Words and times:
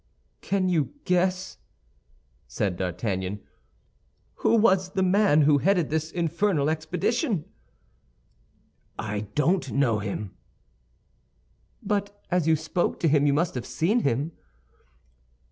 "Can 0.41 0.67
you 0.67 0.95
guess," 1.05 1.59
said 2.47 2.75
D'Artagnan, 2.75 3.39
"who 4.37 4.55
was 4.55 4.93
the 4.93 5.03
man 5.03 5.41
who 5.41 5.59
headed 5.59 5.91
this 5.91 6.09
infernal 6.11 6.71
expedition?" 6.71 7.45
"I 8.97 9.27
don't 9.35 9.71
know 9.73 9.99
him." 9.99 10.35
"But 11.83 12.19
as 12.31 12.47
you 12.47 12.55
spoke 12.55 12.99
to 13.01 13.07
him 13.07 13.27
you 13.27 13.33
must 13.35 13.53
have 13.53 13.67
seen 13.67 13.99
him." 13.99 14.31